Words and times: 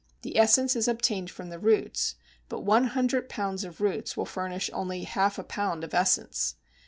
The 0.23 0.35
essence 0.39 0.75
is 0.75 0.87
obtained 0.87 1.29
from 1.29 1.49
the 1.49 1.59
roots, 1.59 2.15
but 2.49 2.61
one 2.61 2.85
hundred 2.85 3.29
pounds 3.29 3.63
of 3.63 3.81
roots 3.81 4.17
will 4.17 4.25
furnish 4.25 4.67
only 4.73 5.03
half 5.03 5.37
a 5.37 5.43
pound 5.43 5.83
of 5.83 5.93
essence. 5.93 6.55